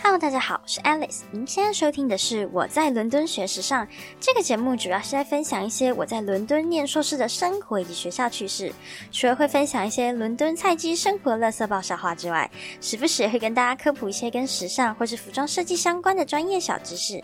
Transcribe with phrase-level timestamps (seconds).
[0.00, 1.22] Hello，大家好，我是 Alice。
[1.32, 3.86] 您现在收听的是我在伦敦学时尚
[4.20, 8.72] 这个节目，主要是在分享一些我在伦敦念硕士的生活以及学校趣事。
[9.10, 12.48] 除了会分享一些伦敦菜鸡生活乐色爆笑话之外，
[12.80, 17.14] 时不时也会跟大家科普一些跟时尚或是服装设计相关的专业小知识。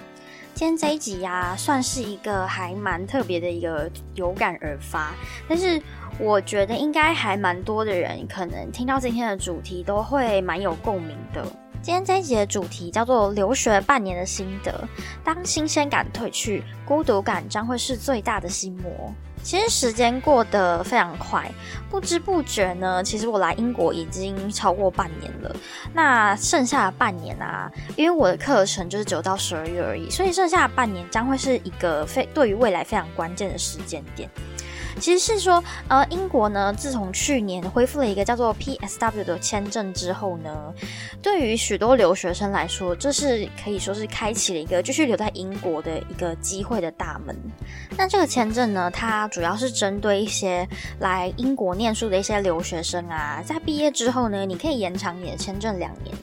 [0.55, 5.15] 今天这一集呀，算是一个还蛮特别的一个有感而发，
[5.49, 5.81] 但是
[6.19, 11.47] 我觉得应该还蛮多的人可能听到今天的主题都会蛮有共鸣的。
[11.83, 14.89] 今天这一集的主题叫做留学半年的心得。
[15.25, 19.13] 当新鲜感褪去，孤独感将会是最大的心魔。
[19.43, 21.51] 其实时间过得非常快，
[21.91, 25.57] 不知不觉呢，其实我来英国已经超过半年了。
[25.93, 34.31] 那剩下的半年啊，因为我的课程就是九到十二月而已，所以剩下的半年将会是一个非对于未来非常关键的时间点。
[35.01, 40.73] 其实是说，呃，英国呢，自从去年恢复了一个叫做 PSW 的签证之后呢，
[41.21, 47.37] 对于许多留学生来说，这是可以说是开启了一个继续留在英国的一个机会的大门。
[47.97, 50.67] 那这个签证呢，它主要是针对一些
[51.01, 56.15] 来英国念书的一些留学生啊，在毕业之后呢，你可以延长你的签证两年。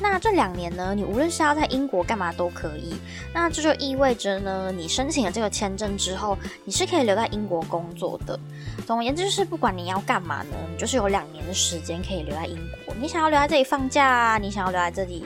[0.00, 2.94] 那这两年呢，你无论是要在英国干嘛都可以。
[3.32, 8.18] 那这就意味着呢，你申请了这个签证之后，你是可以留在英国工作。
[8.26, 8.38] 的，
[8.86, 12.94] 总而言之就是，不管你要干嘛呢，你就是有两年的时间可以留在英国。
[12.98, 15.24] 你想要留在这里放假啊，你想要留在这里，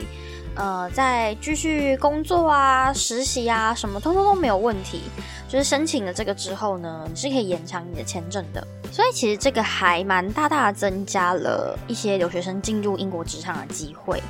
[0.55, 5.01] 呃，再继续工作啊、实习啊，什么通通都没有问题。
[5.47, 8.65] 就是申请了这个之后呢，你是可以延长你的签证的。
[8.89, 14.21] 所以其实这个还蛮大大增加了一些留学生进入英国职场的机会。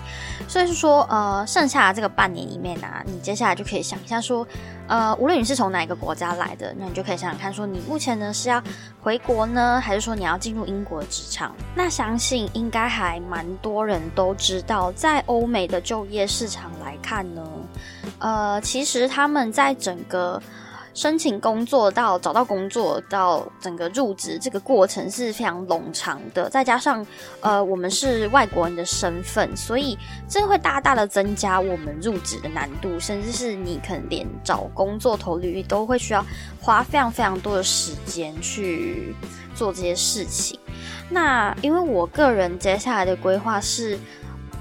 [0.48, 4.48] 所以是说，呃，剩下的这个半年里面呢，你接下来就可以想一下说，
[4.92, 8.62] 呃，无论你是从哪一个国家来的，那你就可以想想看，说你目前呢是要
[9.02, 11.56] 回国呢，还是说你要进入英国职场？
[11.74, 17.42] 那相信应该还蛮多人都知道，在欧美的就业市场来看呢，
[18.20, 20.44] 呃，其实他们在整个
[20.94, 27.06] 申请工作到找到工作到整个入职这个过程是非常冗长的，再加上
[27.40, 36.26] 呃我们是外国人的身份，所以这会大大的增加我们入职的难度，甚至是你可能连找工作投履历都会需要
[36.60, 39.16] 花非常非常多的时间去
[39.56, 40.60] 做这些事情。
[41.10, 43.98] 那因为我个人接下来的规划是。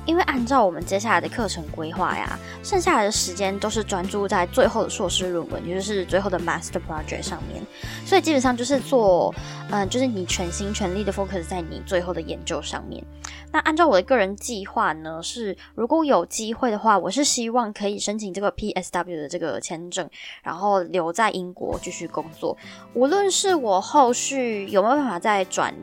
[0.06, 7.62] 因为按照我们接下来的课程规划呀，剩下来的时间都是专注在最后的硕士论文，也就是最后的 master project 上面，
[8.04, 9.32] 所以基本上就是做，
[9.70, 13.04] 嗯，就是你全心全力的 focus 在你最后的研究上面。
[13.52, 20.08] 那按照我的个人计划呢，是如果有机会的话，我是希望可以申请这个 PSW 的这个签证，
[20.42, 22.56] 然后留在英国继续工作。
[22.94, 25.74] 无论是我后续有没有办法再转。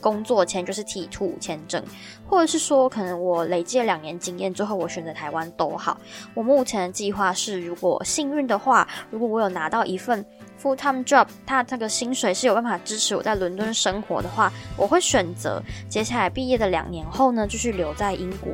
[0.00, 1.82] 工作签就是 T two 签证，
[2.28, 5.98] 或者是说，可能我累积了两年经验之后，我选择台湾都好。
[6.34, 10.24] 我目前的计划是，如果幸运的话，如果我有拿到一份
[10.62, 18.52] full time job，它这个薪水是有办法支持我在伦敦生活的话，我会选择接下来毕业的两年后呢，继续留在英国。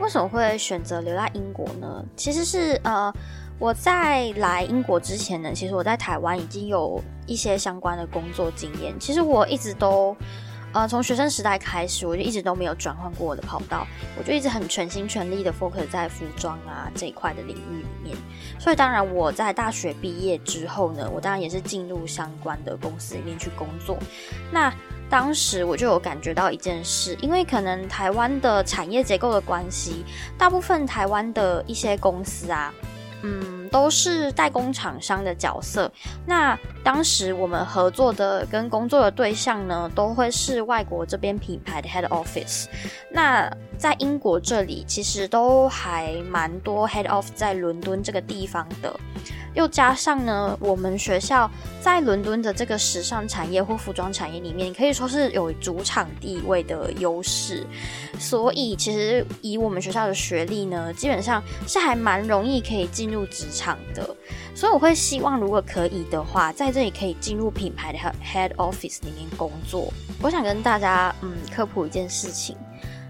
[0.00, 2.04] 为什么会选择留在英国呢？
[2.16, 3.12] 其实是呃，
[3.58, 8.94] 我在来英国之前呢，其实我在台湾已经有一些相关的工作经验。
[8.98, 10.16] 其实我一直都。
[10.72, 13.86] 呃，从学生时代开始，我就一直都没有转换过我的跑道，
[14.18, 18.16] 我就一直很全心全力的 focus 在服装啊这一块的领域里面。
[18.58, 23.96] 所以，当然我在大学毕业之后呢，我当然也是进入相关的公司里面去工作。
[24.52, 24.70] 那
[25.08, 30.04] 当时我就有感觉到一件事，因为可能台湾的产业结构的关系，
[30.36, 32.74] 大部分台湾的一些公司啊。
[33.22, 35.90] 嗯，都是代工厂商的角色。
[36.26, 42.66] 那当时我们合作的跟工作的对象呢，都会是外国这边品牌的 head office。
[43.10, 48.94] 那在英国这里，其实都还蛮多 head office 在伦敦这个地方的。
[49.56, 51.50] 又加上呢，我们学校
[51.80, 57.66] 在伦敦的这个时尚产业或服装产业里面，可以说是有主场地位的优势。
[58.18, 64.14] 所以，其实以我们学校的学历呢，基本上是还蛮容易可以进入职场的。
[64.54, 69.90] 所以，我会希望如果可以的话，在这里可以进入品牌的 head office 里面工作。
[70.20, 72.54] 我想跟大家嗯科普一件事情。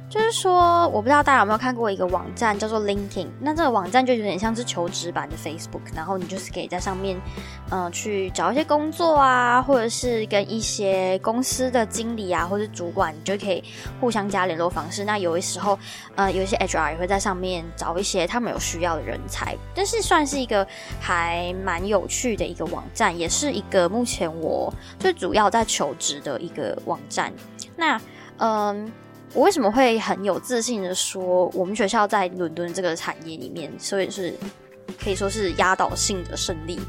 [0.08, 7.20] 就是说，我不知道大家有没有看过一个网站叫做 LinkedIn，那这个网站就有点像是求职版的 Facebook，然后你就是可以在上面，
[7.70, 13.62] 嗯，去找一些工作啊，或者是跟一些公司的经理啊或者主管，你就可以
[14.00, 15.04] 互相加联络方式。
[15.04, 15.76] 那有的时候，
[16.14, 20.66] 呃，有一些 HR 也会在上面找一些他们有需要的人才，但是算是一个
[21.00, 27.32] 还蛮有趣的一个网站，也是一个目前我最主要在求职的一个网站。
[27.76, 28.00] 那，
[28.38, 28.92] 嗯。
[29.36, 34.32] 我为什么会很有自信的说，我们学校在伦敦这个产业里面，所以是
[34.98, 36.80] 可以说是压倒性的胜利。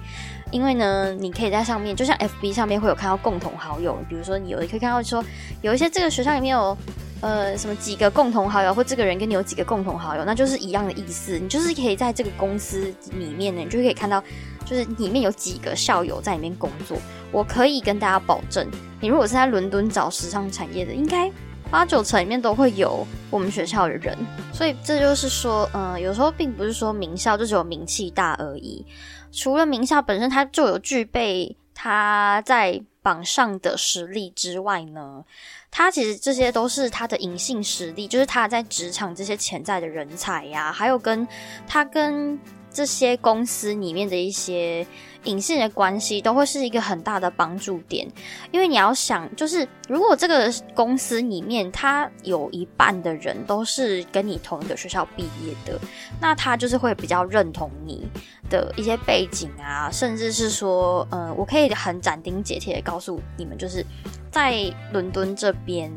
[0.50, 5.22] 因为呢，你可以在上面，就像 FB 上面会有看到共同好友，比如说你有的可以看到说，
[5.62, 6.78] 有一些这个学校里面有
[7.20, 11.38] 呃什么几个共同好友，或这个人跟你有几个共同好友，那就是一样的意思。
[11.38, 14.24] 你就是可以在这个公司里面呢，你就可以看到，
[14.64, 16.98] 就是里面有几个校友在里面工作。
[17.30, 18.66] 我可以跟大家保证，
[19.02, 21.30] 你如果是在伦敦找时尚产业的，应该
[21.70, 24.18] 八九层里面都会有我们学校的人。
[24.54, 28.86] 所以这就是说，嗯，有时候并不是说名校就只有名气大而已。
[29.32, 35.24] 除了名校本身它就有具备它在榜上的实力之外呢，
[35.70, 41.28] 它其实这些都是它的隐性实力，就是它在职场这些潜在的人才呀，还有跟
[41.68, 42.40] 它跟
[42.78, 44.86] 这些公司里面的一些。
[45.24, 48.08] 隐性的关系都会是一个很大的帮助点，
[48.50, 55.78] 因为你要想，就是如果这个公司里面他有一半的人都是跟你同一个学校毕业的，
[56.22, 58.08] 那他就是会比较认同你
[58.50, 63.86] 的一些背景啊，甚至是说，嗯，我可以很斩钉截铁的告诉你们，就是
[64.32, 64.56] 在
[64.94, 65.92] 伦敦这边。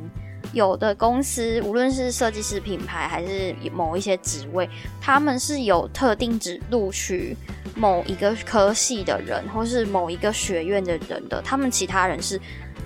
[0.52, 4.68] 有的公司，无论是设计师品牌还是某一些职位，
[5.00, 7.36] 他们是有特定只录取
[7.76, 12.40] 某一个科系的人，或是某一个学院的人的，他们其他人是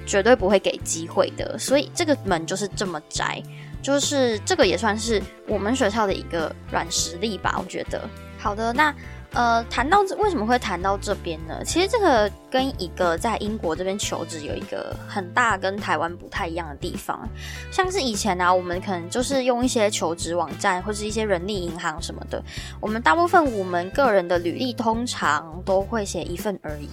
[0.06, 1.58] 绝对不会给机会的。
[1.58, 3.42] 所以这个门就是这么窄，
[3.82, 8.00] 就是这个也算是我们学校的一个软实力吧，我觉得。
[8.38, 8.94] 好的，那。
[9.34, 11.60] 呃，谈到这为什么会谈到这边呢？
[11.64, 17.28] 其实这个跟一个在英国这边求职有一个很大跟台湾不太一样的地方，
[17.72, 22.40] 像是以前呢，我们可能就是用一些求职网站或是一些人力银行什么的，
[22.80, 26.88] 我们大部分我们个人的履历通常都会写一份而已。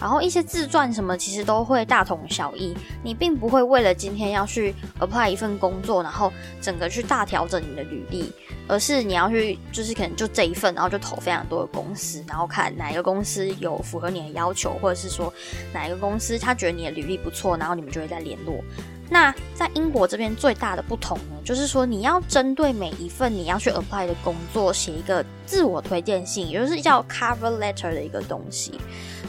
[0.00, 2.74] 然后一些自传什么，其实都会大同小异。
[3.02, 8.32] 你并不会为了今天要去 apply 一份工作，然后整个去大调整你的履历，
[8.66, 15.32] 而是你要去，就是可能就这一份，然后就投非常多的公司，然后看哪一个公司有符合你的要求，或者是说
[15.72, 18.62] 哪一个公司他觉得你的履历不错，然后你们就会再联络。
[19.10, 28.80] 那在英国这边最大的不同呢，就是说你要针对每一份你要去 apply 的工作写一个自我推荐信，也就是叫 cover letter 的一个东西。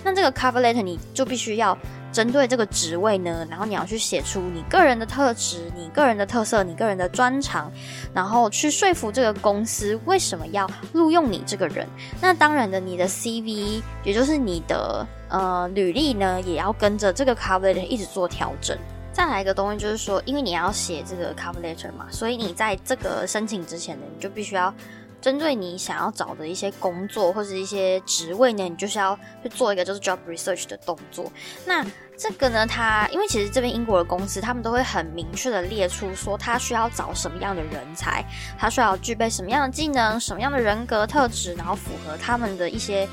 [0.03, 1.77] 那这个 cover letter 你就必须要
[2.11, 7.71] 针对这个职位呢，然后你要去写出你个人的特质、你个人的特色、你个人的专长，
[8.13, 11.87] 然后去说服这个公司为什么要录用你这个人。
[12.21, 18.77] 那当然的，你的 CV 也就是你的呃履历呢，也要跟着这个 cover letter 一直做调整。
[19.15, 24.73] 再来一个东西就是说，因为你要写这个 cover letter 嘛，所以你在这个申请之前呢，你就必须要。
[25.21, 31.31] 针对你想要找的一些工作或者一些职位呢，你就是要去做一个就是 job research 的动作。
[31.65, 31.83] 那
[32.15, 38.23] 这个呢，它因为其实这边英国的公司，他们都会很明确的列出说他需要找什么样的人才，
[38.55, 43.07] 他需要具备什么样的技能、什么样的人格特质，然后符合他们的一些。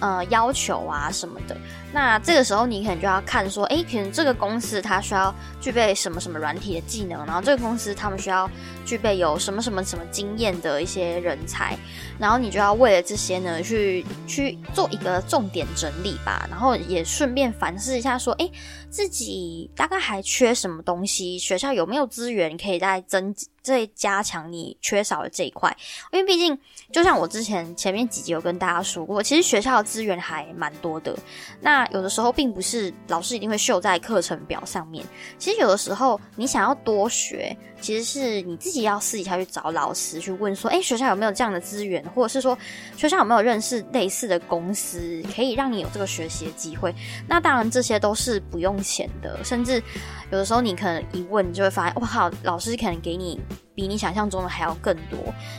[0.00, 1.56] 呃，要求啊什么的，
[1.92, 8.48] 那这个时候你可能就要看说，诶，可能这个公司它需要具备什么什么软体的技能，然后这个公司他们需要
[8.84, 11.76] 具备有什么什么什么经验的一些人才，
[12.18, 18.50] 然后你就要为了这些呢，去去做一个重点整理吧，然后也顺便反思一下说，诶，
[18.90, 23.34] 自己大概还缺什么东西，学校有没有资源可以再增。
[23.60, 25.76] 再加强你缺少的这一块，
[26.10, 26.58] 因为毕竟
[26.90, 31.14] 就像我之前前面几集有跟大家说过，其实学校的资源还蛮多的。
[31.60, 35.04] 那有的时候并不是老师一定会秀在课程表上面，
[35.36, 42.56] 其实有的时候你想要多学，其实是你自己要私底下去找老师去问说，哎，学校有没有这样的资源，或者是说
[42.96, 46.94] 学校有没有认识类似的公司，可以让你有这个学习的机会。
[47.26, 49.82] 那当然这些都是不用钱的，甚至
[50.30, 53.40] 有的时候你可能一问你就会发现，哇靠，老师可能给你。
[53.78, 55.16] 比你想象中的还要更多，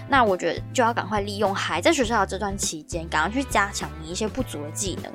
[0.10, 5.10] 那我觉得就要赶快利用还在学校的这段期间，赶快去加强你一些不足的技能。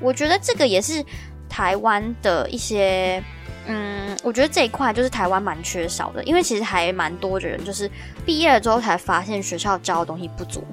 [0.00, 1.00] 我觉得这个也是
[1.48, 3.22] 台湾的一些，
[3.68, 7.88] 嗯，我觉得这一块就是台湾蛮缺少的，因为其实还蛮多的人就是
[8.24, 10.64] 毕业了之后才发现学校教的东西不足。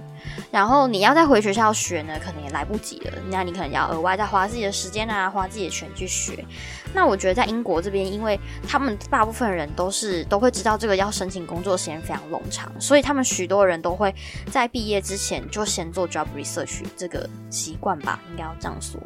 [0.51, 3.11] 然后你要再回学校学呢，可能也来不及了。
[3.29, 6.45] 那你可能要额外再花自己的时间啊，花自己的钱去学。
[6.93, 14.13] 那我觉得在英国这边，因为他们大部分人都是都会知道这个要申请工作时间非常冗长，所以他们许多人都会
[14.49, 18.99] 在毕业之前就先做 job research 这个习惯吧，应该要这样说。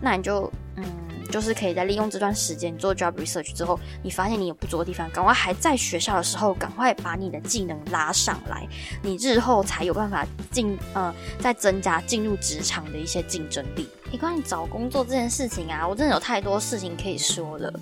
[0.00, 0.84] 那你就嗯。
[1.30, 8.66] 就是可以在利用这段时间做 job research 之后，你发现你有不足的地方，赶快还在学校的时候，赶快把你的技能拉上来，
[9.02, 10.24] 你日后才有办法
[10.58, 13.88] 进呃，再增加进入职场的一些竞争力。
[14.10, 17.72] 你关于找工作这件事情啊，我真的有太多事情可以说了，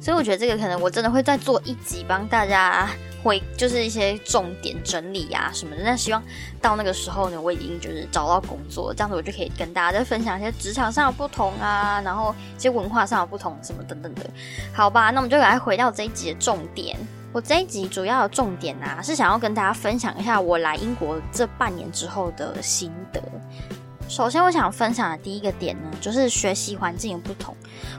[0.00, 2.88] 所以我觉得这个可能我真的会再做一集帮大家
[3.24, 5.82] 会就是一些重点整理啊什么的。
[5.82, 6.22] 那希望
[6.60, 14.30] 到那个时候呢，我已经就是找到工作，这样子我就可以跟大家再分享一些职场上的不同啊，然后一些文化上的不同什么等等的。
[14.72, 16.96] 好吧，那我们就来回到这一集的重点。
[17.32, 23.22] 我这一集主要的重点啊，是想要跟大家分享一下我来英国这半年之后的心得。
[24.08, 27.54] 首先，我想分享的第一个点呢，就是学习环境的不同。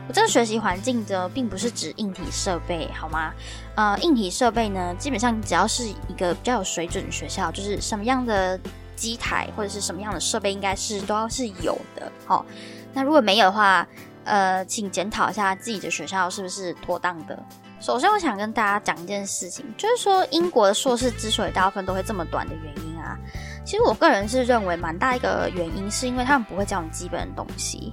[0.09, 3.31] 我这个学习环境的，并不是指硬体设备，好吗？
[3.75, 8.59] 呃，硬体设备呢，基本上只要是一个比较有水准的学校，就是什么样的
[8.97, 12.11] 机台或者是什么样的设备，应该是都要是有的。
[12.25, 12.45] 好，
[12.93, 13.87] 那如果没有的话，
[14.25, 17.41] 呃，请检讨一下自己的学校是不是妥当的。
[17.81, 23.17] 首先，我想跟大家讲一件事情，就是说英国的硕士之所以大部分都会这么短的原因啊。
[23.65, 27.91] 其实我个人是认为，蛮大一个原因是因为他们不会教你基本的东西。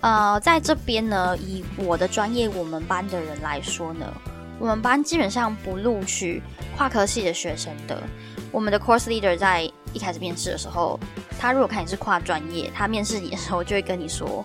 [0.00, 4.12] 呃，在这边呢，以我的专业，我们班的人来说呢，
[4.58, 6.42] 我们班基本上不录取
[6.76, 8.02] 跨科系的学生的。
[8.50, 10.98] 我们的 course leader 在一开始面试的时候，
[11.38, 14.44] 他如果看你是跨专业，他面试你的时候就会跟你说：“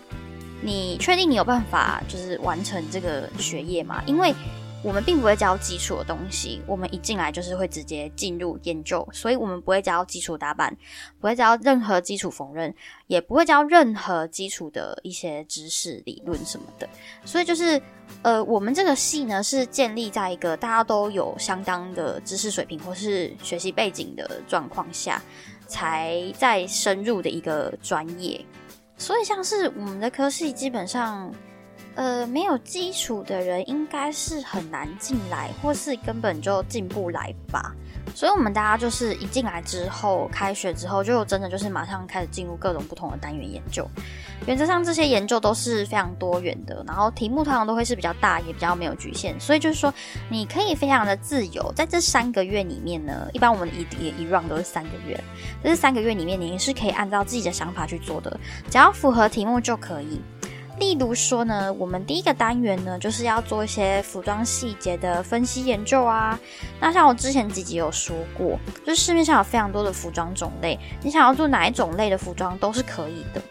[0.61, 4.31] 你确定你有办法就是完成这个学业吗？”因为
[4.85, 10.77] 我们并不会教基础的东西，我们一进来就是会直接进入研究，所以我们不会教基础打板，
[11.19, 12.71] 不会教任何基础缝纫，
[13.07, 16.87] 也不会教任何基础的一些知识理论什么的。
[17.25, 17.81] 所以就是，
[18.21, 25.19] 呃，我们这个系呢是建立在一个大家都有相当的知识水平或是学习背景的状况下，
[25.65, 28.39] 才在深入的一个专业。
[28.99, 31.33] 所以像是我们的科系基本上。
[31.95, 37.73] 呃，没有基础的人应该是很难进来，或是根本就进不来吧。
[38.13, 43.85] 所以，我们大家就是一进来之后，开学之后就真的就是马上开始进入各种不同的单元研究。
[44.45, 49.37] 原则上，这些研究都是非常多元的，然后题目通常都会是比较大，也比较没有局限。
[49.39, 49.91] 所以就是说，
[50.29, 55.15] 你可以非常的自由，在这三个月里面呢，一般我们一一一 run 都是三个月，
[55.63, 60.21] 在这三个月里面，你是可以按照自己的想法去做的，只要符合题目就可以。
[60.79, 66.37] 例如说呢，我们第一个单元呢，就是要做一些服装细节的分析研究啊。
[66.79, 73.41] 那像我之前几集有说过，就是市面上有非常多的服装种类，你想要做哪一种类的服装都是可以的。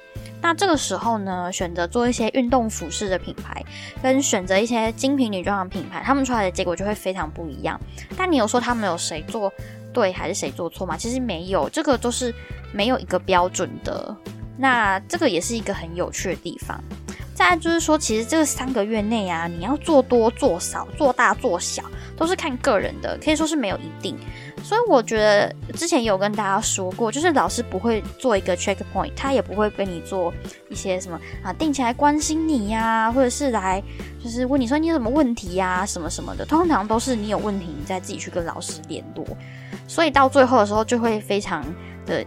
[0.43, 3.65] 那这个时候呢，选择做一些运动服饰的品牌，
[4.03, 7.81] 跟选择一些精品女装的品牌，他们出来的结果就会非常不一样。
[8.15, 9.51] 但你有说他们有谁做
[9.95, 10.99] 对还是谁做错吗？
[10.99, 12.35] 其实没有，这个都是
[12.73, 14.15] 没有一个标准的。
[14.59, 16.79] 那这个也是一个很有趣的地方。
[17.35, 21.83] 再就是说，其实这个三个月内啊，你要做多做少、做大做小，
[22.17, 24.17] 都是看个人的，可以说是没有一定。
[24.63, 30.33] 所以我觉得之前有跟大家说过，就是老师不会做一个 check point，他也不会跟你做
[30.71, 33.83] 一些什么啊，定期来关心你呀，或者是来
[34.23, 39.27] 就是问你说你有什么问题呀，什么什么的，通常都是你有问题，你再自己去跟老师联络。
[39.89, 41.63] 所以到最后的时候，就会非常
[42.07, 42.25] 的。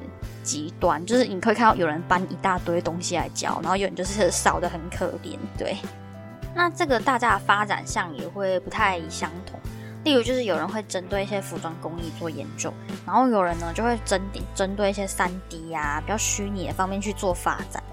[0.47, 5.37] 极端就是你可以看到有人搬一大堆东西来教，然后有人就是少的很可怜。
[5.57, 5.75] 对，
[6.55, 9.59] 那这个大家的发展上也会不太相同。
[10.05, 12.71] 例如就是有人会针对一些服装工艺做研究，
[13.05, 14.21] 然后有人呢就会针
[14.55, 17.83] 针对一些三 D 呀比较虚拟的方面去做发展，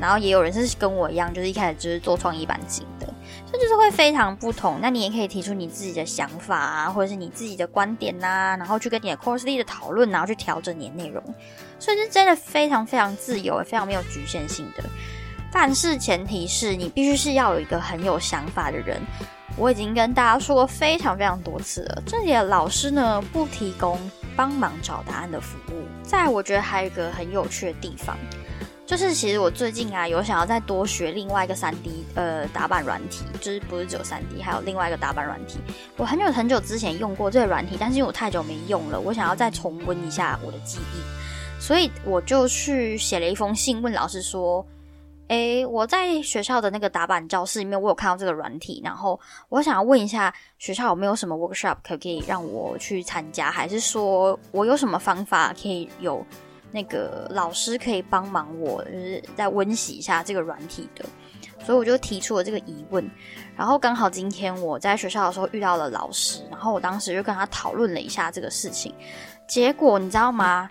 [0.00, 3.06] 然后也有人是跟我一样，就是一开始就是做创意版型的，
[3.52, 4.78] 这就是会非常不同。
[4.80, 11.22] 那你也可以提出你自己的想法啊，或者是你自己的观点呐，然后去跟你的 course leader 讨论，然后去调整你的内容。
[11.78, 14.84] 所以是真的非常非常自由，非常没有局限性的。
[15.52, 19.00] 但是前提是你必须是要有一个很有想法的人。
[19.56, 23.98] 我已经跟大家说过非常非常多次了，这里的老师呢不提供
[24.36, 25.84] 帮忙找答案的服务。
[26.04, 28.16] 在，我觉得还有一个很有趣的地方，
[28.90, 35.60] 就是其实我最近啊有想要再多学另外一个三 D 呃打板软体，就是不是只有三 D，还有另外一个打板软体。
[35.96, 41.62] 我很久很久之前用过这个软体，但是因为我太久没用了，我想要再重温一下我的记忆。
[41.62, 44.66] 所以我就去写了一封信，问老师说
[45.28, 49.20] ：“诶，我在学校的那个打板教室里面，我有看到这个软体，然后
[49.50, 56.26] 我想要问一下学校有没有什么 workshop 可可以让我去参加，还是说我有什么方法可以有
[56.72, 61.04] 那个老师可以帮忙我，就是再温习一下这个软体的？
[61.64, 63.08] 所以我就提出了这个疑问，
[63.56, 68.94] 然后刚好今天我在学校的时候遇到了老师，然后我当时就跟他讨论了一下这个事情，
[69.46, 70.68] 结果你知道吗？”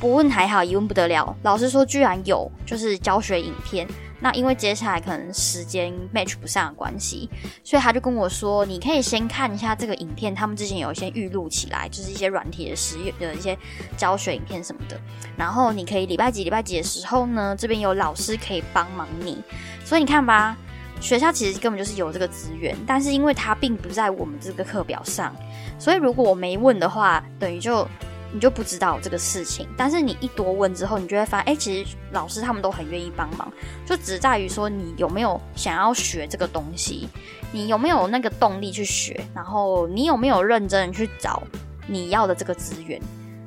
[0.00, 1.36] 不问还好，一问不得了。
[1.42, 3.84] 老师说居然有，就是教学影片。
[4.20, 7.28] 那因为接下来可能时间 match 不上的关系，
[7.62, 13.56] 所以他就跟我说，你可以先看一下这个影片，他们之前有一些预录起来，就是一些软体的实验的一些
[13.96, 15.00] 教学影片什么的。
[15.36, 19.42] 然后你可以礼拜几礼拜几的时候呢，这边有老师可以帮忙你。
[19.84, 20.56] 所以你看吧，
[21.00, 25.34] 学校其实根本就是有这个资源，但是因为它并不在我们这个课表上，
[25.78, 27.86] 所以如果我没问的话，等于就
[28.32, 29.68] 你就不知道这个事情。
[29.76, 33.52] 但是你一多问之后，你就会发现，哎，其实老师他们都很愿意帮忙，
[33.86, 37.08] 就只在于说你有没有想要学这个东西，
[37.52, 41.42] 你有没有那个动力去学，然后你有没有认真去找
[41.86, 43.00] 你要的这个资源。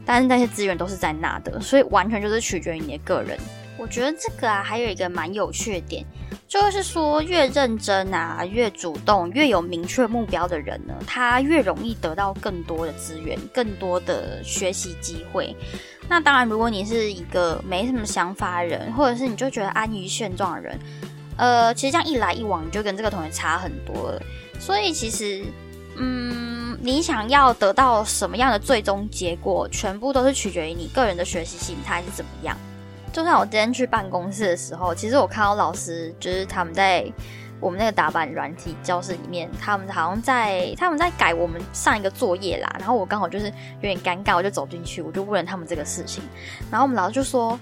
[0.04, 3.38] 但是那些资源都是在那的，所以完全就是取决于你的个人。
[3.78, 6.06] 我觉得这个啊，还有一个蛮有趣的点，
[6.48, 15.56] 就是说越认真啊，越主动，越有明确目标的人呢，他越容易得到更多的资源，更多的学习机会。
[16.08, 20.78] 那当然，如果你是一个没什么想法的人，或者是你就觉得安于现状的人，
[21.38, 24.22] 呃，其实这样一来一往，你就跟这个同学差很多了。
[24.60, 25.44] 所以其实，
[25.96, 32.56] 嗯，你想要得到什么样的最终结果，全部都是取决于你个人的学习心态是怎么样。
[33.12, 37.06] 就像我今天去办公室的时候，其实我看到老师就是他们在
[37.60, 42.76] 我们那个打板软体教室里面，他们好像在他们在改我们上一个作业啦。
[42.80, 46.24] 然后我刚好就是有点尴尬，我就走进去，我就问了他们这个事情。
[46.72, 47.60] 然后我们老师就说。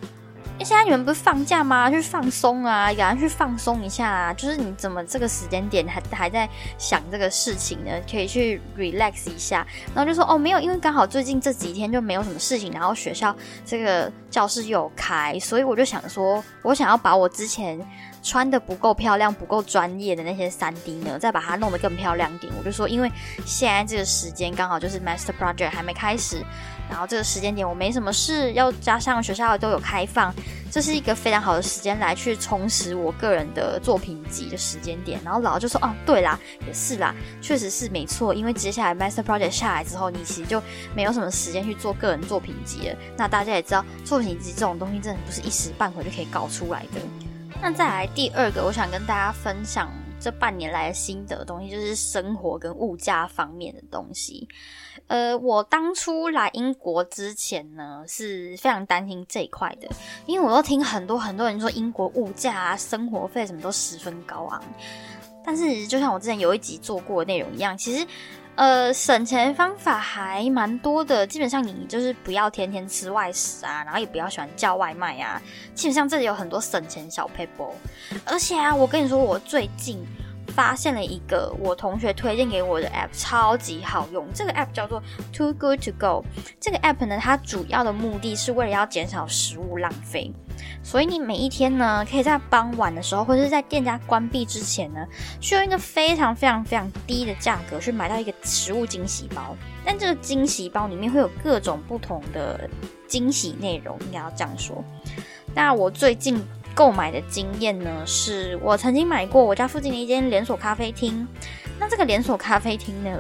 [0.63, 1.89] 现在你们不是放假吗？
[1.89, 4.34] 去放松啊，赶快去放松一下啊！
[4.34, 6.48] 就是你怎么这个时间点还还在
[6.78, 7.92] 想这个事情呢？
[8.10, 9.66] 可以去 relax 一下。
[9.96, 13.36] 然后就说哦，没有，因为刚好最近这几天就没有什么事情，然后学校
[13.66, 17.80] 这个教室又开，所以我就想说，我想要把我之前。
[18.22, 22.51] 穿的不够漂亮、不够专业的那些三 D 呢，再把它弄得更漂亮点。
[22.60, 23.10] 我就说，因为
[23.46, 26.44] 现在这个时间刚好就是 Master Project 还没开始，
[26.89, 30.34] 然后这个时间点我没什么事，要加上学校都有开放，
[30.72, 35.19] 这是一个非常好的时间来去充实我个人的作品集的时间点。
[35.24, 40.62] 然后老师就说：“哦，对啦，也是啦，确实是没错，因为接下来 Master Project 下来之后，你其实就
[40.96, 42.96] 没有什么时间去做个人作品集了。
[43.15, 47.00] 那大家也知道，作品集这种东西真的不是一时半会就可以搞出来的。”
[47.62, 54.48] 那再来第二个，我想跟大家分享这半年来的心得东西，就是生活跟物价方面的东西。
[55.08, 59.88] 呃，我当初来英国之前呢，是非常担心这一块的，
[60.26, 64.63] 因为我都听很多很多人说英国物价啊、生活费什么都十分高昂。
[65.43, 68.06] 但是就像我之前有一集做过的内容一样，其实。
[68.60, 75.41] 呃，省钱方法还蛮多的，基本上你就是不要天天吃外食啊，然后也不要喜欢叫外卖啊。
[75.74, 77.72] 基本上这里有很多省钱小 paper，
[78.26, 80.06] 而且啊，我跟你说，我最近
[80.60, 84.28] 发现了一个我同学推荐给我的 app，超级好用。
[84.34, 86.26] 这个 app 叫做 Too Good to Go。
[86.60, 90.34] 这个 app 呢，它主要的目的是为了要减少食物浪费。
[90.84, 95.00] 所以你每一天呢，可以在傍晚的时候，或者是在店家关闭之前呢，
[95.39, 99.56] 去用一个非常非常非常低的价格去买到一个食物惊喜包。
[99.86, 102.69] 但这个惊喜包里面会有各种不同的
[103.08, 104.84] 惊喜内容，应该要这样说。
[105.56, 111.27] 那我最近购买的经验呢，是我曾经买过我家附近的一间连锁咖啡厅。
[111.79, 113.17] 那这个连锁咖啡厅呢？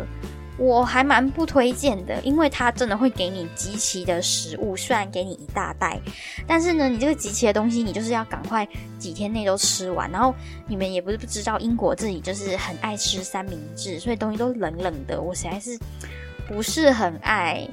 [0.57, 5.97] 我还蛮不推荐的，因为它真的会给你集齐的食物，虽然给你一大袋，
[6.45, 10.11] 但是呢，你这个集齐的东西，你就是要赶快几天内都吃完。
[10.11, 10.35] 然后
[10.67, 15.79] 你们也不是不知道，英国自己就是很爱吃三明治，所以东西都冷冷的，我实在是
[16.45, 17.65] 不是很爱。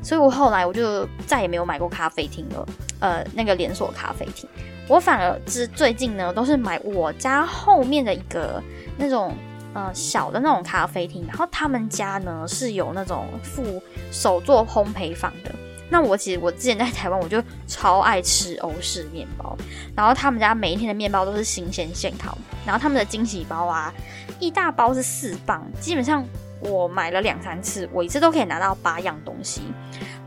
[0.00, 2.68] 所以我后来我就再也没有买过咖啡厅了，
[3.00, 4.48] 呃，那个连锁咖啡厅，
[4.90, 8.60] 我反而是最近呢，都是买我家后面的一个
[8.98, 9.32] 那种。
[9.72, 15.54] 呃，小的那种咖啡厅，然后他们家呢是有那种附手做烘焙坊的。
[15.88, 19.56] 那我其实我之前在台湾，我就超爱吃欧式面包，
[19.94, 23.94] 然后他们家每一天的面包都是新鲜现烤，然后他们的惊喜包啊，
[24.40, 26.24] 一大包是四磅，基本上
[26.58, 29.62] 我买了两三次，我一次都可以拿到八样东西。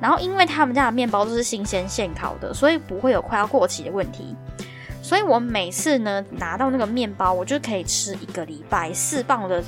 [0.02, 4.36] 然后因为他们家的面包都是新鲜现烤的，所以不会有快要过期的问题。
[5.02, 9.62] 所以我每次呢拿到那个面包，我就可以吃一个礼拜四磅的，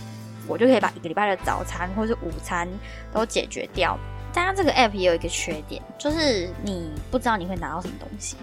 [0.48, 2.68] 我就可以把一个礼拜的早餐或是午餐
[3.14, 3.98] 都解决掉。
[4.34, 8.36] 当然，这个 app 也有一个缺点，就是你不知道你会拿到什么东西。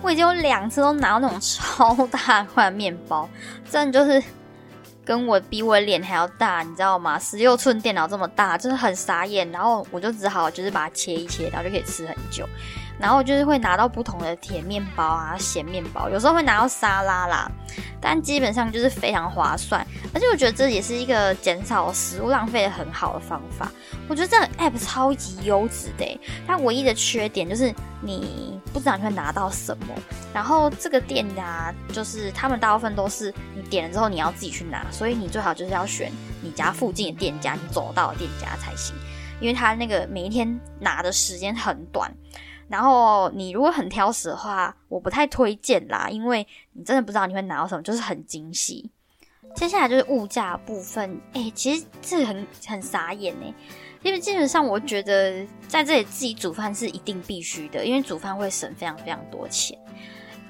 [0.00, 3.28] 我已经有两次都拿到那种 超大块的面包，
[3.70, 4.22] 真的就是
[5.04, 7.18] 跟我比我脸还要大，你知道吗？
[7.18, 9.50] 十六寸电脑这么大，真的很傻眼。
[9.50, 12.48] 然后我就只好就是把它切一切，然后就可以吃很久。
[12.98, 17.50] 然后就是会拿到不同的甜面包啊、咸面包，有时候会拿到沙拉啦，
[18.00, 23.70] 但基本上就是非常划算，而且我觉得这也是一个减少食物浪费的很好的方法。
[24.08, 29.94] 我觉得这个 app 超级优质的，它唯一的缺点就是你不知道你会拿到什么。
[30.32, 38.94] 然后这个店家就是他们大部分都是你点了之后你要自己去拿，所以你最好就是要选你家附近的店家，你走到的店家才行，
[39.40, 42.12] 因为他那个每一天拿的时间很短。
[42.74, 48.90] 然后你如果很挑食的话，我不太推荐啦，因为你真的不知道你会拿到什么，就是很惊喜。
[49.54, 53.46] 接下来就是物价部分，哎，其实这很很傻眼呢，
[54.02, 59.78] 因为基本上我觉得在这里自己煮饭是一定必须的，因为煮饭会省非常非常多钱。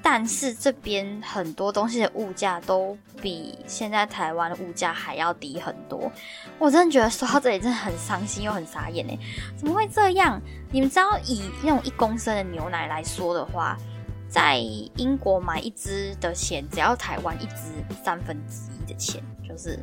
[0.07, 6.11] 但是这边很多东西的物价都比现在台湾的物价还要低很多，
[6.59, 9.17] 我真的觉得说到这里真的很伤心又很傻眼呢，
[9.57, 10.39] 怎么会这样？
[10.71, 13.75] 你们知道以那种一公升的牛奶来说的话，
[14.29, 19.79] 在英国买一支的钱只要台湾一支三分之一的钱，就是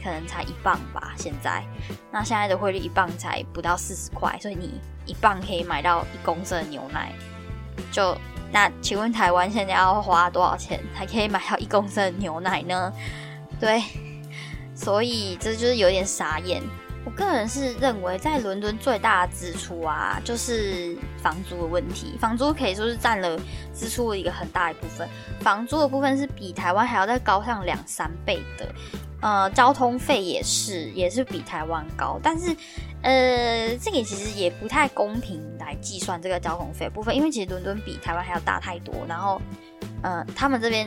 [0.00, 1.12] 可能才一磅吧。
[1.16, 1.64] 现在
[2.12, 7.12] 那现在的汇率一磅才不到四十块，所以你一磅可以买到一公升的牛奶，
[7.90, 8.16] 就。
[8.54, 12.92] 那请问台湾现在要花多少钱才可以买到一公升的牛奶呢？
[13.58, 13.82] 对，
[14.76, 16.62] 所以这就是有点傻眼。
[17.04, 22.16] 我个人是认为，在伦敦最大的支出啊，就是房租的问题。
[22.20, 23.36] 房租可以说是占了
[23.74, 25.08] 支出的一个很大一部分。
[25.40, 28.72] 房租的部分是比台湾还要再高上两三倍的。
[29.24, 32.20] 呃，交通费也是，也是比台湾高。
[32.22, 32.54] 但是，
[33.00, 38.94] 呃，这个其实也不太公平来计算这个交通费部分，因为其实伦敦比台湾还要大太多。
[39.08, 39.40] 然后，
[40.02, 40.86] 呃，他们这边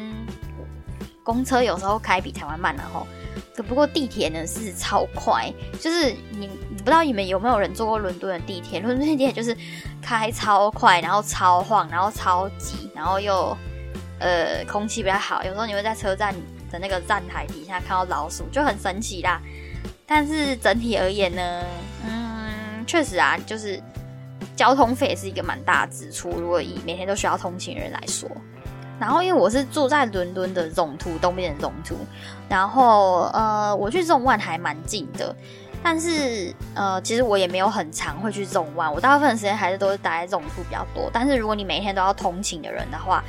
[1.23, 3.07] 公车有时候开比台湾慢，然后。
[3.55, 6.47] 可不过地铁呢是超快，就是你
[6.77, 8.79] 不知道你们有没有人坐过伦敦的地铁？
[8.79, 9.55] 伦敦地铁就是
[9.99, 13.57] 开超快，然后超晃，然后超挤，然后又
[14.19, 15.43] 呃空气比较好。
[15.43, 16.35] 有时候你会在车站
[16.71, 19.41] 的那个站台底下看到老鼠，就很神奇啦。
[20.05, 21.63] 但是整体而言呢，
[22.07, 23.81] 嗯，确实啊，就是
[24.55, 26.29] 交通费也是一个蛮大的支出。
[26.31, 28.29] 如果以每天都需要通勤人来说。
[28.99, 31.99] 然后，因为我是住在伦敦的 Zone Two 东边的 Zone Two，
[32.49, 35.35] 然后呃，我去 Zone One 还蛮近的，
[35.83, 41.11] 但是呃，其实我也没有很常会去 Zone One，我大部分时间还是都是待在 Zone Two 比较多。
[41.13, 43.23] 但是如果你每天都要通勤的人的话，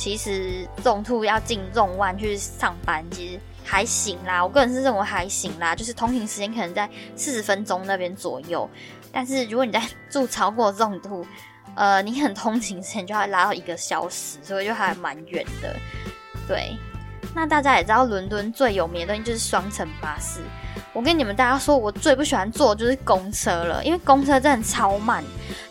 [0.00, 4.42] 其实 Zone Two 要进 Zone One 去上班，其实还行啦。
[4.42, 8.66] 我个人是认为还行啦，就是通勤时间可能在四十分钟那边左右。
[9.12, 11.26] 但是如果你在住超过 Zone Two，
[11.74, 15.76] 呃，你很通勤时间就要拉到一个小时，所以就还蛮远的。
[16.48, 16.74] 对，
[17.34, 20.40] 那大家也知道，伦敦最有名的东西就是双层巴士。
[20.94, 25.22] 我跟你们大家说，我最不喜欢坐就是公车了，因为公车真的超慢。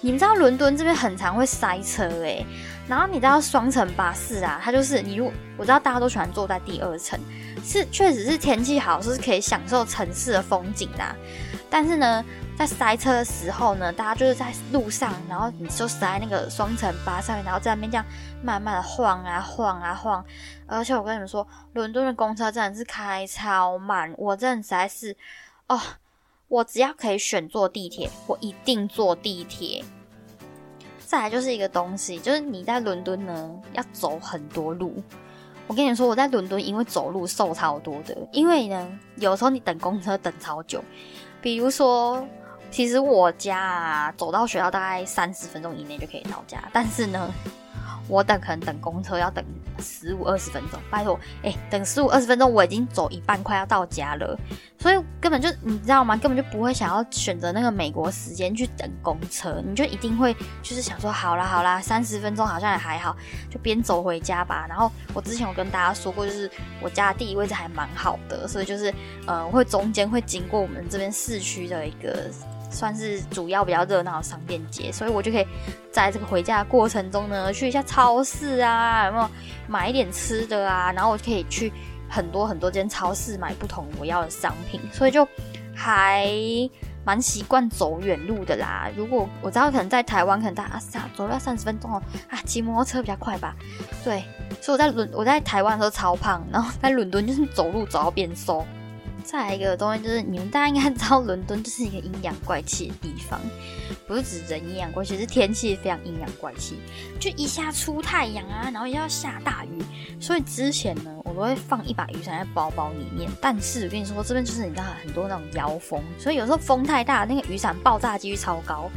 [0.02, 2.46] 你们知道伦敦这边很常会塞车诶，
[2.90, 7.18] 然后你知道双层巴士啊，它就是你如我知道大家都喜欢坐在第二层，
[7.64, 11.16] 是确实是天气好是可以享受城市的风景的，
[11.70, 12.26] 但是呢。
[12.60, 18.06] 在塞车的时候呢，大家就是在路上，然后你就塞那个双层巴上面，然后在那边这样
[18.44, 20.26] 慢慢的晃啊晃啊晃。
[20.68, 25.16] 而且我跟你们说，伦敦的公车真的是开超慢，我真的实在是，
[25.68, 25.80] 哦，
[26.50, 29.82] 我只要可以选坐地铁，我一定坐地铁。
[31.10, 35.02] 再来就是一个东西，就是你在伦敦呢要走很多路。
[35.66, 40.84] 我跟你说，我在伦敦因为走路瘦超多的，因为呢有时候你等公车等超久，
[41.42, 42.24] 比如说。
[42.72, 47.34] 其实我家啊，走到学校大概三十分钟以内就可以到家，但是呢，
[48.10, 49.42] 我等可能等公车要等
[49.80, 50.80] 十五二十分钟。
[50.90, 54.38] 拜托，哎，等十五二十分钟，我已经走一半，快要到家了，
[54.80, 56.18] 所以根本就你知道吗？
[56.18, 63.16] 根本就不会想要选择那个美国时间去等公车，你就一定会就是想说，好啦好啦，三十分钟好像也还好，
[63.50, 64.66] 就边走回家吧。
[64.68, 66.50] 然后我之前有跟大家说过，就是
[66.82, 68.94] 我家的地理位置还蛮好的，所以就是
[69.28, 72.30] 呃，会中间会经过我们这边市区的一个。
[72.70, 75.48] 算是主要比较热闹的商店街，所以我就可以
[75.92, 79.30] 在这个回家的过程中呢，去一下超市啊，有没有
[79.68, 80.92] 买一点吃的啊？
[80.92, 81.72] 然后我就可以去
[82.08, 85.28] 很多很多间超市买不同我要的商品，所以就
[85.76, 86.30] 还
[87.06, 88.90] 蛮习惯走远路的啦。
[88.96, 93.56] 如果我知道可能在台湾可能大家啊走要三十分钟哦，啊骑摩托车比较快吧？
[94.04, 94.24] 对，
[94.62, 98.66] 所以我在伦我在台湾的时候超胖，然后在伦敦就是走路走到变瘦。
[99.32, 103.40] 再来一个东西，就是你们大家应该知道，伦敦就是一个阴阳怪气的地方，
[104.08, 106.80] 不是指人阴阳怪气，是天气非常阴阳怪气，
[107.20, 109.84] 就一下出太阳啊，然后又要下大雨，
[110.20, 113.30] 所以之前呢，我都会放一把雨伞在包包里面。
[113.40, 118.90] 但是我跟你说，这边就是你知道很多那种妖风，所以有时候风太大，那个雨伞爆炸几率超高，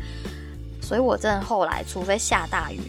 [0.80, 2.80] 所以我真的后来除非下大雨。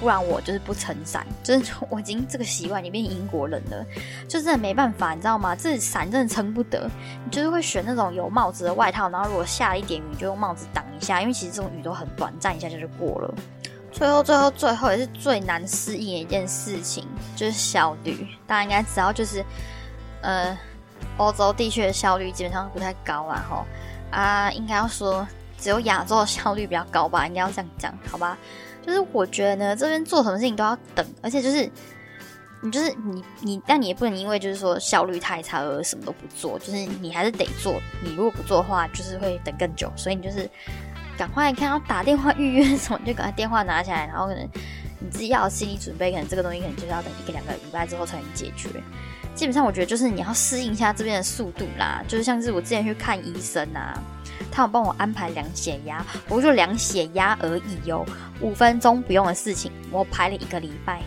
[0.00, 3.84] 不然我就是不撑伞，就是我已经这个习惯，你变英国人了，
[4.28, 5.56] 就真的没办法，你知道吗？
[5.56, 6.88] 这伞真的撑不得，
[7.24, 13.34] 你就是会选那种有帽子的外套，然后如果下了一点雨，就用帽子挡一下，因为其实这种雨都很短暂，一下就就过了。
[13.90, 18.28] 最后，最后，最后也是最难适应的一件事情，就是效率。
[18.46, 19.44] 大家应该知道，就是
[20.20, 20.56] 呃，
[21.16, 23.66] 欧洲地区的效率基本上不太高啊，吼
[24.10, 25.26] 啊，应该要说
[25.58, 28.38] 只有亚洲的效率比较高吧，应该要这样讲，好吧？
[28.88, 31.70] 就是我觉得呢，这边做什么事情都要等，而且就是
[32.62, 37.78] 你就是你你，但你也不能因为就是说效率太差而什么都不做，就是你还是得做。
[38.02, 39.92] 你如果不做的话，就是会等更久。
[39.94, 40.48] 所以你就是
[41.18, 44.42] 赶快看要打电话预约什么，就赶快电话拿下来，然后可能
[44.98, 48.70] 你自己要有心理准备，可能这个东西可能就是要等一个两个礼拜之后才能解决。
[49.34, 54.02] 基本上我觉得就是你要适应一下这边的速度啦，就是像是我之前去看医生啊，
[54.58, 58.04] 他有帮我安排量血压，我就量血压而已哟，
[58.40, 61.00] 五分钟不用的事情，我排了一个礼拜。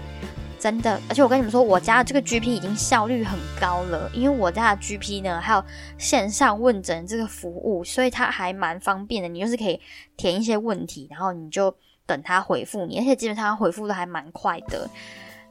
[0.57, 5.61] 真的，而且我跟你们说，我家的这个 GP 已经效率很高了，因为我家的 GP 呢还有
[5.97, 9.27] 线上问诊这个服务，所以它还蛮方便的。
[9.27, 9.81] 你就是可以
[10.15, 14.89] 填一些问题，然后你就等他回复你，而且基本上回复的还蛮快的。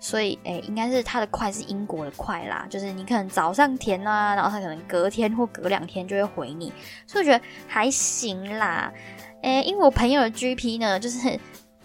[0.00, 6.72] 所以，哎，应该是他的快是英国的快啦，就是你可能早上填啊，然后他可能隔天或隔两天就会回你，
[7.06, 8.92] 所以我觉得还行啦。
[9.42, 11.38] 哎，因为我朋友的 GP 呢，就是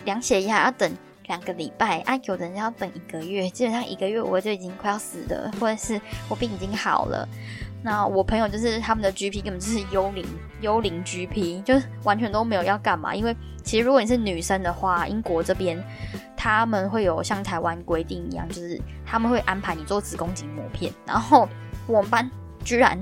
[0.06, 0.92] 量血压要等。
[1.28, 6.00] 两个礼拜，啊，有的人要等一个月，基本上一个月我就已经快要死了，或者是
[6.30, 7.28] 我病已经好了。
[7.84, 10.26] 那我朋友就是他们的 GP 根本就是幽灵，
[10.62, 13.14] 幽灵 GP，就是完全都没有要干嘛。
[13.14, 15.82] 因为其实如果你是女生的话，英国这边
[16.36, 20.92] 他们会有像台湾规定一样，就是他们会安排你做子宫颈膜片。
[21.06, 21.48] 然后
[21.86, 22.30] 我们班
[22.64, 22.98] 居然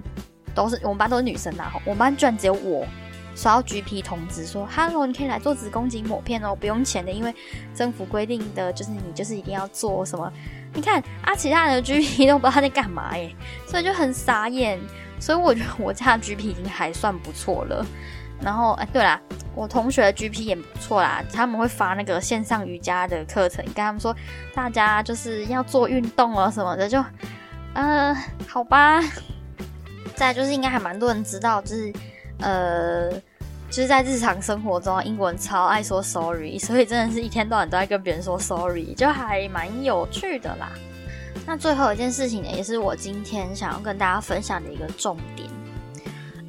[0.54, 2.86] 都是我们班都是女生啦，我们班居然只有我。
[3.36, 7.34] 刷到 GP 通知说：“Hello，你可以来做子宫颈抹片哦，不用钱的，因为
[7.74, 10.32] 政府规定的就是你就是一定要做什么。
[10.74, 13.36] 你看啊，其他人的 GP 都不知道他在干嘛耶，
[13.68, 14.80] 所以就很傻眼。
[15.20, 17.86] 所以我觉得我家的 GP 已经还算不错了。
[18.42, 19.20] 然后哎，对啦，
[19.56, 24.16] 我同学的 GP 也不错啦，他们会发那个线上瑜伽的课程，跟他们说
[24.54, 27.04] 大家就是要做运动哦什么的，就
[27.74, 28.14] 呃
[28.48, 29.02] 好吧。
[30.16, 31.92] 再就是应该还蛮多人知道，就是。”
[32.44, 33.10] 呃，
[33.70, 40.70] 就是在日常生活中，英国人超爱说 sorry， 所以真的是一天到晚都在跟别人说 sorry，就还蛮有趣的啦。
[41.48, 45.50] 那最后一件事情呢，也是我今天想要跟大家分享的一个重点，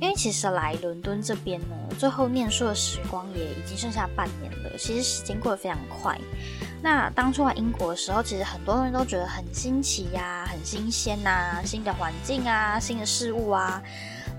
[0.00, 6.16] 因为其实来伦敦这边呢，最后念书的时光也已经剩下半年了，其实时间过得非常快。
[6.82, 13.82] 那当初来英国的时候，其实很多人都觉得很新奇呀，很新鲜呐，新的环境啊，新的事物啊。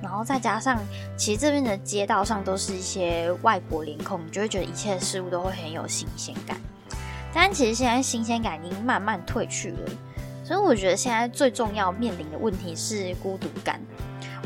[0.01, 0.79] 然后再加上，
[1.17, 6.57] 其实这边的街道上都是一些外国脸孔，你就会觉得一切事物都会很有新鲜感。
[7.33, 9.89] 但其实现在新鲜感已经慢慢褪去了，
[10.43, 13.81] 所以我觉得现在最重要面临的问题是孤独感。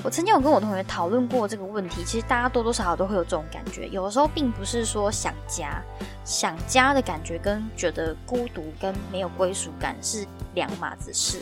[0.02, 3.86] 我曾经有跟我同学讨论过这个问题，其实大家多多少少都会有这种感觉。
[3.90, 5.84] 有的时候并不是说想家，
[6.24, 11.42] 想家的感觉跟觉得孤独跟没有归属感是两码子事。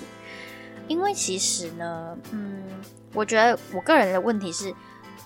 [0.88, 2.63] 因为其实呢，嗯。
[3.13, 4.71] 我觉得我个人的问题是，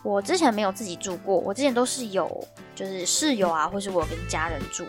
[0.02, 4.86] 我之前没有自己住过，我之前都是有就是室友啊，或是我跟家人住。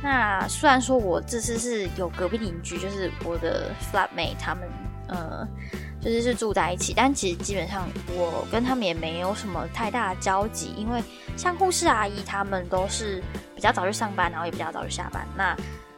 [0.00, 4.68] 那虽然说我这次是有隔壁邻居，就是我的 flatmate 他们，
[5.08, 5.48] 呃，
[6.00, 11.02] 就是是住在一起，但其实基本上我跟他们也没有什么太大的交集，因为
[11.36, 13.20] 像护士阿姨他们都是
[13.56, 15.26] 比较早去上班，然后也比较早去下班。
[15.36, 15.56] 那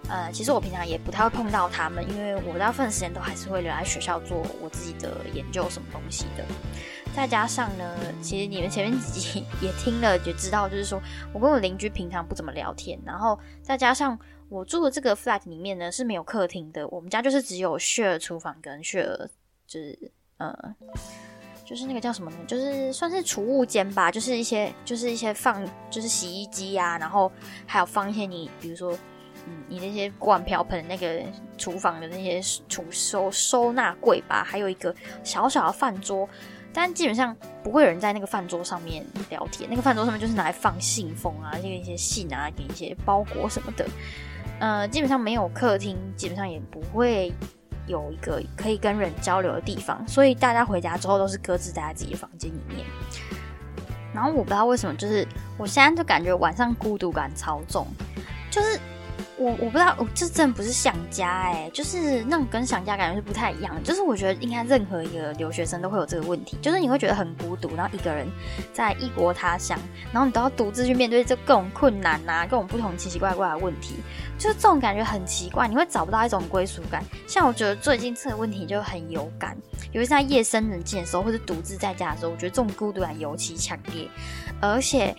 [0.08, 6.44] 呃，其实我平常也不太会碰到他们，因为我大部分时间都还是会留在学校做我自己的研究什么东西的。
[7.14, 12.96] 再加上呢，其实你们前面几集 也听了，就知道就是说我跟我邻居平常不怎么聊天。
[13.04, 14.16] 然后再加上
[14.48, 19.26] 我住的这个 flat 里面呢是没有客厅的，我们家就是只有 share 厨房跟 share
[19.66, 20.54] 就是呃
[21.64, 22.36] 就是那个叫什么呢？
[22.46, 27.32] 就是算是储物间吧，就是一些就是一些放就是洗衣机呀，然后
[27.66, 28.96] 还有放一些你比如说。
[29.46, 31.22] 嗯，你那些锅碗瓢盆那个
[31.56, 36.28] 厨房的那些储收收纳柜吧，还有一个小小的饭桌，
[36.72, 39.70] 但基本上不会有人在那个饭桌上面聊天。
[39.70, 43.86] 那个饭桌上面就是拿来放信封啊，这个一些信啊，给一些包裹什么的。
[44.58, 47.32] 呃，基本上没有客厅，基本上也不会
[47.86, 52.84] 有一个可以跟人交流的地方，所以大家回家之后都是各自待在自己房间里面。
[54.12, 55.24] 然后我不知道为什么，就是
[55.56, 57.86] 我现在就感觉晚上孤独感超重，
[58.50, 58.80] 就是。
[59.38, 63.82] 我我不知道，我这真的不是想家哎，就是那种跟想家感觉是不太一样。
[63.84, 68.26] 就是我觉得应该任何一个留学生都会有这个问题，就是你会觉得很孤独，然后一个人
[68.72, 69.78] 在异国他乡，
[70.10, 73.96] 然后你都要独自去面对这各种困难呐，各种不同奇奇怪怪的问题，
[74.38, 77.04] 就是这种感觉很奇怪，你会找不到一种归属感。
[77.28, 79.54] 像我觉得最近这个问题就很有感，
[79.92, 84.08] 尤其在夜深人静的时候，或者独自在家的时候，我觉得这种孤独感尤其强烈，
[84.62, 85.14] 而且。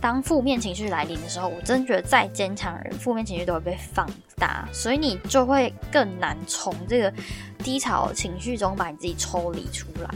[0.00, 7.12] 当负面情绪来临的时候，我真觉得再坚强的人，负面情绪都会被放大，所以你就会更难从这个
[7.58, 10.14] 低潮情绪中把你自己抽离出来。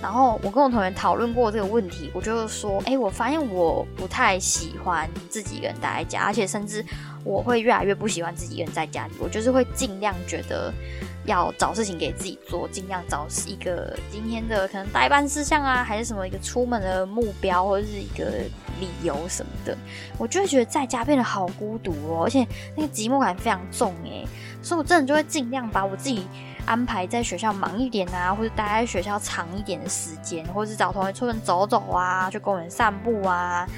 [0.00, 6.84] 然后我跟我同学讨论过这个问题，我就说，哎，我发现我不太喜欢自己一个人待在家，而且甚至
[7.24, 10.72] 我会越来越不喜欢自己一个人在家里，我就是会尽量觉得。
[11.24, 18.30] 要找事情给自己做，尽量找一个今天的可能代办事项啊，还是什么一个出门的目标，或者是一个
[18.80, 19.76] 理由什么的，
[20.16, 24.26] 我就会觉得在家变得好孤独哦，而且那个寂寞感非常重诶。
[24.62, 26.26] 所以我真的就会尽量把我自己
[26.64, 33.68] 安排在学校忙一点啊，或者待在学校长一点的时间，或者是找同学出门走走啊，去公园散步啊。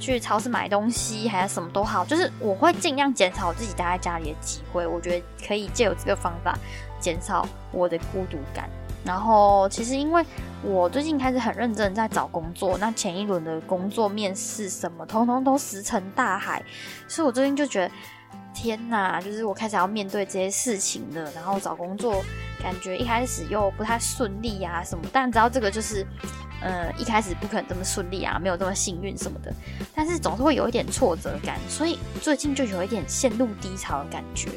[0.00, 4.86] 去超市买东西还是什么都好，就是我会尽量减少自己待在家里的机会。
[4.86, 6.58] 我觉得可以借由这个方法
[6.98, 8.68] 减少我的孤独感。
[9.04, 10.22] 然后其实因为
[10.62, 16.62] 我最近开始很认真在找工作，那前一轮的工作面试什么，通通都石沉大海，
[17.08, 17.90] 所以我最近就觉得
[18.54, 21.30] 天哪，就是我开始要面对这些事情了。
[21.32, 22.24] 然后找工作
[22.62, 26.06] 感觉一开始又不太顺利啊什么，但知道这个就是。
[26.62, 29.50] 呃，一开始不可能这么顺利啊，没有这么幸运什么的，
[29.94, 34.50] 但是总是会有一点挫折感，所以最近就有一点陷入低潮的感觉，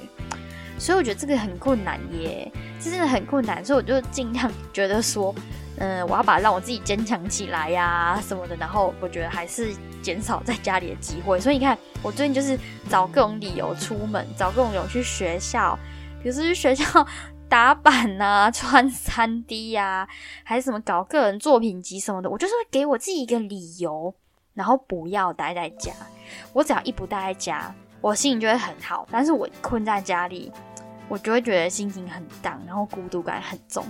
[0.78, 5.34] 所以我觉得这个很困难耶，这真的很困难，所以我就尽量觉得说，
[5.78, 15.76] 嗯，我要把让我自己坚强起来呀什么的，然后我觉得还是减少在家里的机会，所以你看，我最近就是找各种理由出门，找各种理由去学校，
[16.22, 16.86] 比如说去学校。
[17.50, 20.08] 打板呐，穿三 D 呀，
[20.44, 24.12] 还是什么搞个人作品集什么的，我就是会给我自己一个理由，
[24.56, 25.92] 然后不要待在家。
[26.52, 29.08] 我只要一不待在家，我心情就会很好。
[29.12, 30.52] 但是我困在家里，
[31.14, 33.86] 我就会觉得心情很荡，然后孤独感很重。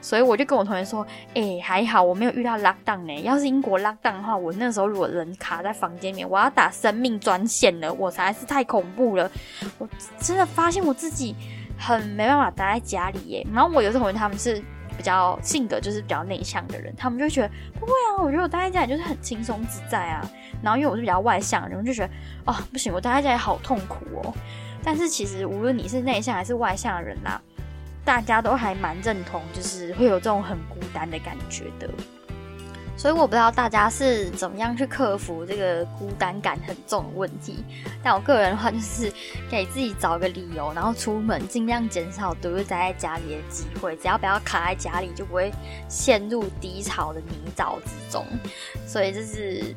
[0.00, 1.04] 所以我就跟我同学说
[1.34, 3.14] ：“哎，还好我没有遇到拉档哎。
[3.16, 9.28] 要是英国拉档的话，我那时候如果人卡在房间里面，我要打生命专线了，我实在是太恐怖了。
[9.78, 9.88] 我
[10.20, 11.34] 真的发现我自己。”
[11.82, 14.62] 很没办法待在家里耶，然后我有时候同学他们是
[14.98, 20.20] 比较性格就是比较内向的人，他们就觉得不会啊，我觉得我待在家里就是很轻松自在啊。
[20.62, 22.12] 然后因为我是比较外向的人，我就觉得
[22.44, 24.34] 哦不行，我待在家里好痛苦哦。
[24.82, 27.40] 但是其实无论你是内向还是外向的人啦，
[28.04, 31.88] 大家都还蛮认同，就是会有这种很孤单的感觉的。
[33.00, 37.64] 所以我不知道大家是怎么样去克服这个孤单感很重的问题，
[38.02, 39.10] 但我个人的话就是
[39.50, 43.96] 给自己找个理由，然后出门，尽量减少独自待在家里的机会。
[43.96, 45.50] 只要不要卡在家里，就不会
[45.88, 48.22] 陷入低潮的泥沼之中。
[48.86, 49.74] 所以这是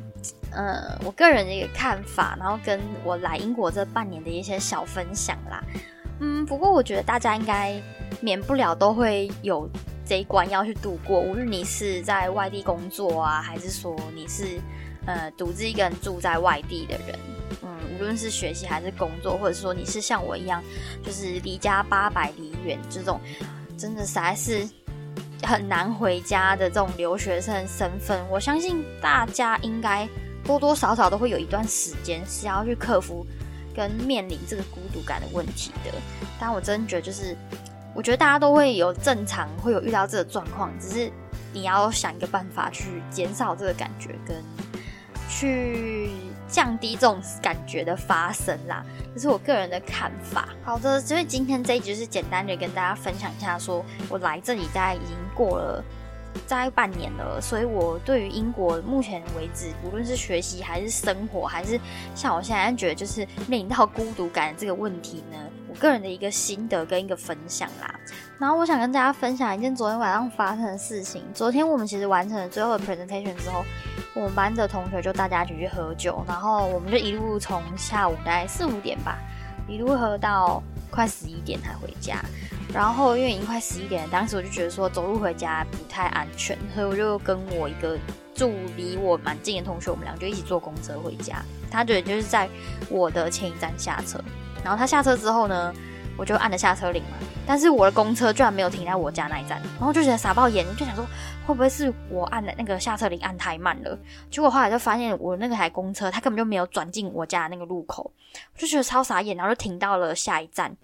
[0.50, 5.64] 呃我个人的一个看法，然后跟我来英国这半年的一些小分享啦。
[6.20, 7.74] 嗯，不过我觉得大家应该
[8.20, 9.66] 免不了都会有。
[10.06, 14.60] 这一关要去度过，无论你是在外地工作啊，还是说你是
[15.06, 17.18] 呃独自一个人住在外地的人，
[17.62, 20.62] 嗯，无论是学习还是工作，或者说你是像我一样，
[21.02, 23.18] 就是离家八百里远这种，
[23.78, 24.68] 真的实在是
[25.42, 30.06] 很难回家的这种留学生身份，我相信大家应该
[30.44, 33.26] 多多少少都会有一段时间是要去克服
[33.74, 35.90] 跟面临这个孤独感的问题的。
[36.38, 37.34] 但我真觉得就是。
[37.94, 41.10] 我觉得大家都会有正常会有遇到这个状况，只是
[41.52, 44.36] 你要想一个办法去减少这个感觉，跟
[45.28, 46.10] 去
[46.48, 48.84] 降低这种感觉的发生啦。
[49.14, 50.48] 这是我个人的看法。
[50.64, 55.82] 好的，所以今天这一集是简单的跟大家分享一下，说我来这里大概已经过了
[56.48, 61.78] 大概半年了，所以我对于英国目前为止，无论是学习还是生活，还是
[62.14, 65.38] 像我现在觉得就是面临到孤独感这个问题呢。
[65.74, 67.94] 个人的一个心得跟一个分享啦，
[68.38, 71.22] 然后我想跟大家分享一件昨天晚上发生的事情。
[71.34, 73.64] 昨天我们其实完成了最后的 presentation 之后，
[74.14, 79.18] 我们班的同学就大家一起去喝酒，然后我们就一路从下午大概四五点吧，
[79.68, 82.18] 一路喝到快十一点才回家。
[82.72, 87.96] 然后因为已经快十一点了，当时我就觉得说走路回家不太安全，所以我就跟我一个
[88.34, 91.44] 住离我蛮近的同学，我们俩就一起坐公车回家。
[91.70, 92.48] 他觉得就是在
[92.88, 94.18] 我的前一站下车。
[94.64, 95.72] 然后他下车之后呢，
[96.16, 101.06] 我就按了下车铃嘛，但是我的公车居然没有停在我家那一站，然后就觉得傻爆眼，就想说
[101.46, 103.98] 会不会是我按的那个下车铃按太慢了？
[104.30, 108.10] 结果后来就发现我那个台公车它根本就没有转进我家那个路口，
[108.54, 110.74] 我就觉得超傻眼，然后就停到了下一站。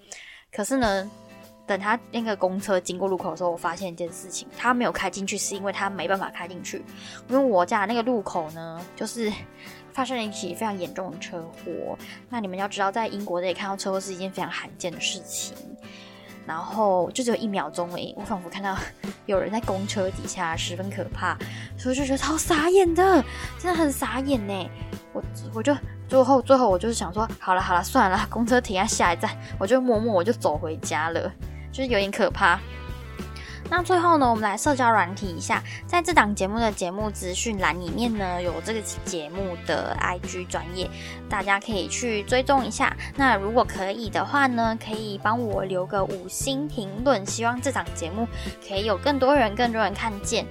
[0.53, 1.11] 可是呢，
[1.67, 6.85] 等他那个公车经过路口的时候，我发现一件事情，他没有开进去，是因为他没办法开进去，
[7.29, 9.33] 因为我家那个路口呢，就是。
[9.93, 11.99] 发生了一起非常严重的车祸。
[12.29, 15.55] 那你们要知道，在英国这里看到车祸是一件非常罕见的事情。
[16.47, 18.77] 然后就只有一秒钟诶，我仿佛看到
[19.27, 21.37] 有人在公车底下，十分可怕，
[21.79, 23.25] 所以就觉得超傻眼的，
[23.59, 24.71] 真的很傻眼呢。
[25.13, 25.23] 我
[25.55, 25.77] 我就
[26.09, 29.31] 最后最后我就是想说，好了好了，算了，公车停在下一站，
[29.61, 31.31] 我就默默我就走回家了，
[31.71, 32.59] 就是有点可怕。
[33.71, 40.91] 那最后呢，我们来社交软体一下，在这档节目的节目资讯栏里面呢，有这个节目的 IG 专业，
[41.29, 42.95] 大家可以去追踪一下。
[43.15, 48.27] 那如果可以的话呢，可以帮我留个五星评论，希望这档节目
[48.69, 50.45] 可以有更多人、更多人看见。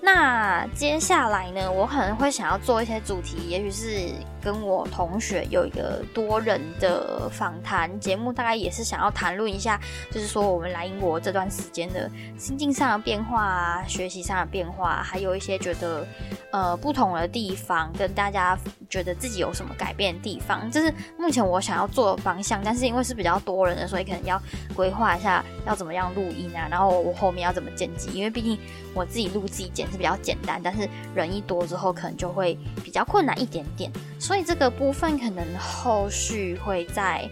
[0.00, 4.08] 那接下来呢，我可能会想要做一些主题，也许是
[4.42, 9.80] 跟我同学有一个多人的访谈节目，大概也是想要谈论一下，
[10.10, 16.04] 就是说我们来英国这段时间的心境上的变化啊，学习上的变化，还有一些觉得
[16.50, 18.58] 呃不同的地方，跟大家
[18.90, 22.60] 觉得自己有什么改变的地方，这是目前我想要做的方向。
[22.64, 24.40] 但是因为是比较多人的，所以可能要
[24.74, 28.58] 规划一下要怎么样录音啊，然后我后面要怎么剪辑，因为毕竟
[28.92, 29.92] 我自己录自己剪。
[29.92, 33.92] 是比较简单，但是人一多之后，可能就会比较困难一点点。
[34.32, 37.28] 所以这个部分可能后续会再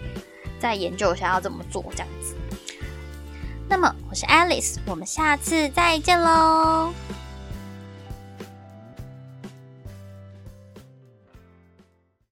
[0.59, 2.35] 再研究一下要怎么做这样子。
[3.67, 6.93] 那么我是 Alice，我们下次再见喽。